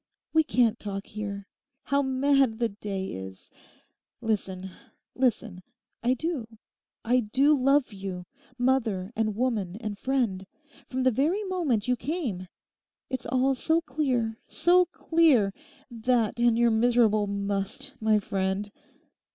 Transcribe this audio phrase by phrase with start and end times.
[0.33, 1.47] 'We can't talk here.
[1.83, 3.51] How mad the day is.
[4.19, 4.71] Listen,
[5.13, 5.61] listen!
[6.01, 12.47] I do—I do love you—mother and woman and friend—from the very moment you came.
[13.11, 15.53] It's all so clear, so clear:
[15.91, 18.71] that, and your miserable "must," my friend.